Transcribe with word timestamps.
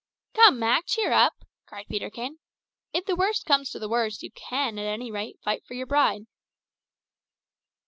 "Come, 0.33 0.57
Mak, 0.57 0.85
cheer 0.87 1.11
up," 1.11 1.43
cried 1.67 1.85
Peterkin. 1.87 2.39
"If 2.91 3.05
the 3.05 3.15
worst 3.15 3.45
comes 3.45 3.69
to 3.69 3.77
the 3.77 3.87
worst, 3.87 4.23
you 4.23 4.31
can, 4.31 4.79
at 4.79 4.87
any 4.87 5.11
rate, 5.11 5.39
fight 5.43 5.63
for 5.63 5.75
your 5.75 5.85
bride." 5.85 6.23